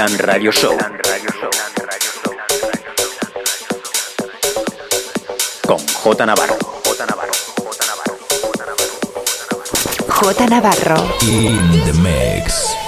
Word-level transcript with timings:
Groupland 0.00 0.20
Radio 0.20 0.50
Show. 0.50 0.76
Con 5.66 5.78
J 5.78 6.24
Navarro. 6.24 6.56
J 6.84 7.04
Navarro. 7.06 7.32
J 10.08 10.48
Navarro. 10.48 11.16
In 11.20 11.84
the 11.84 11.92
mix. 11.98 12.79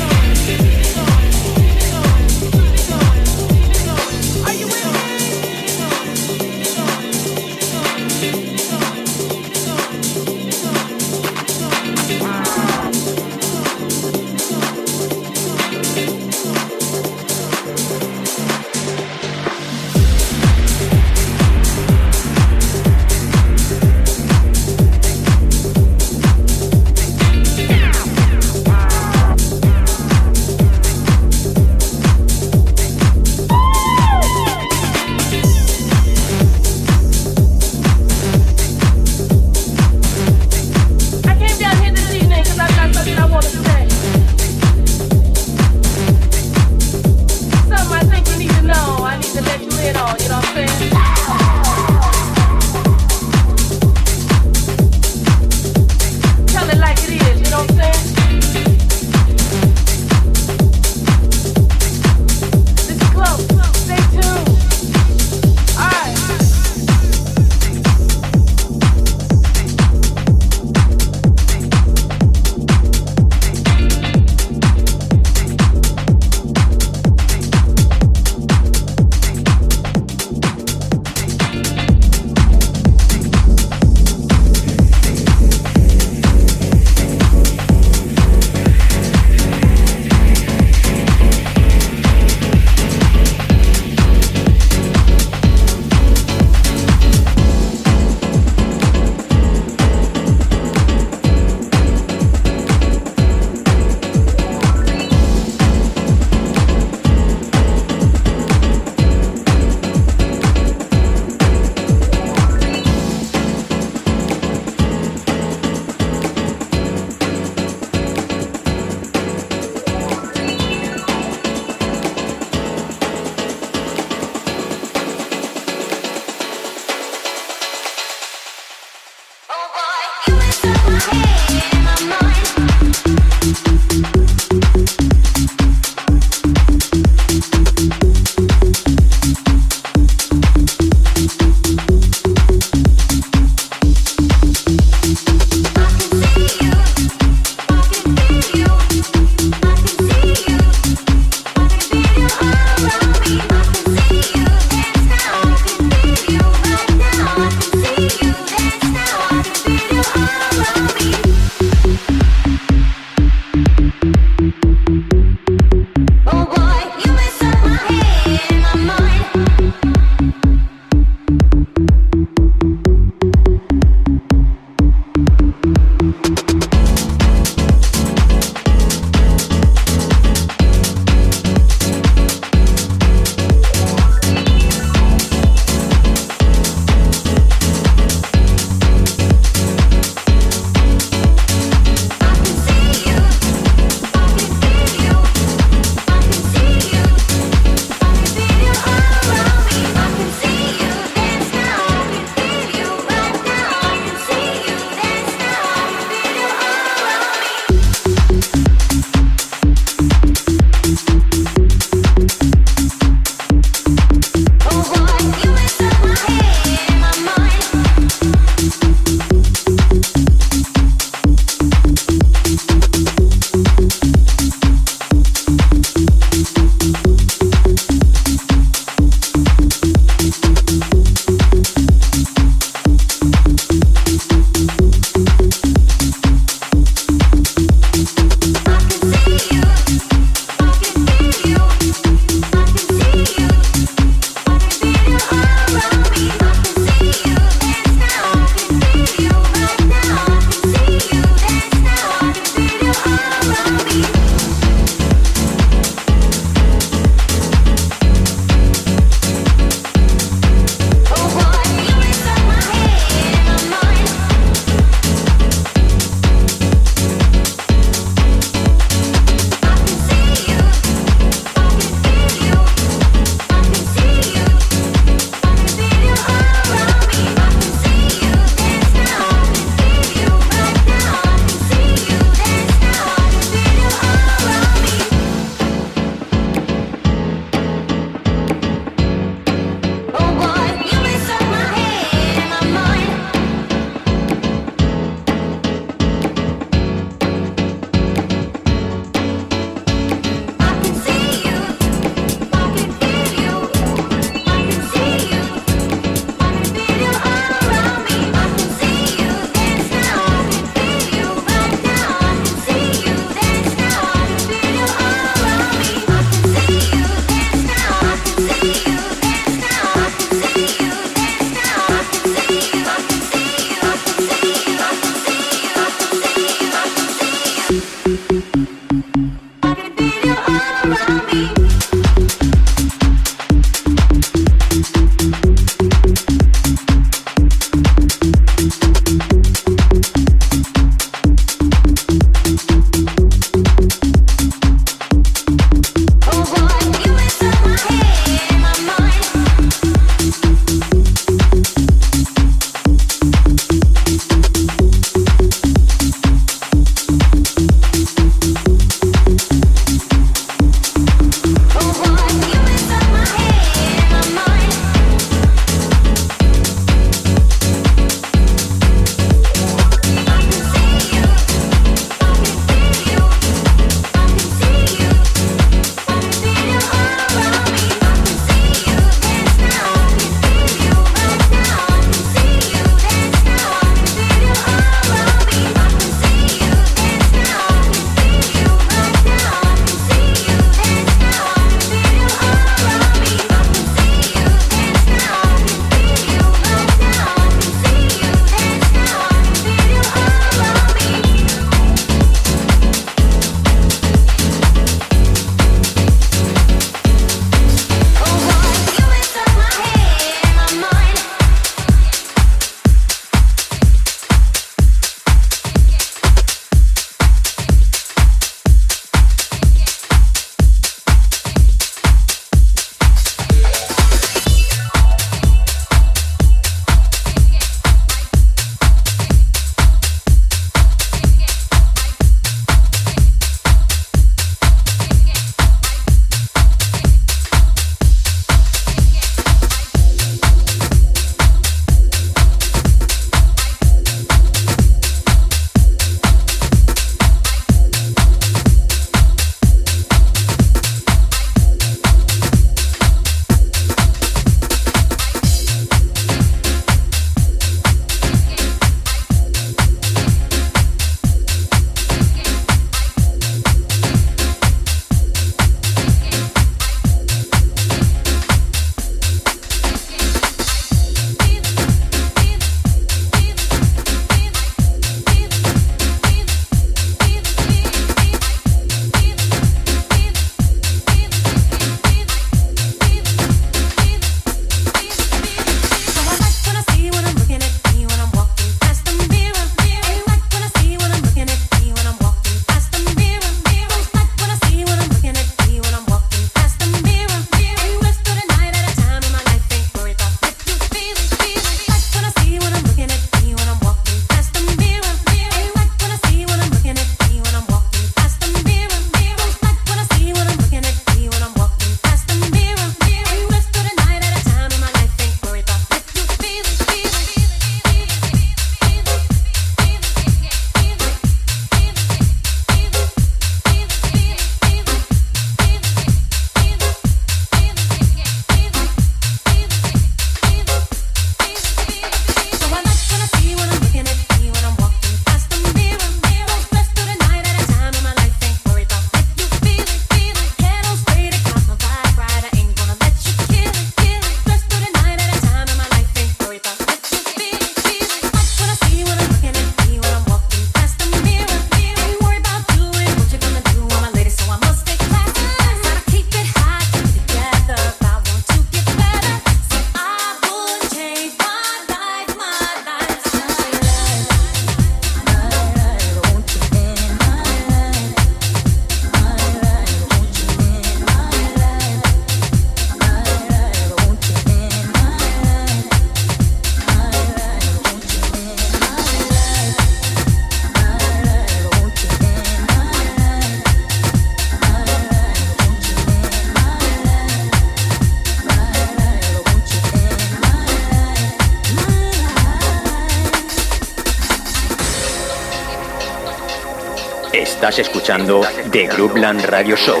Escuchando 597.78 598.40
The 598.70 598.86
Groupland 598.86 599.44
Radio 599.44 599.76
Show. 599.76 600.00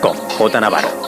Con 0.00 0.16
J 0.16 0.60
Navarro. 0.60 1.05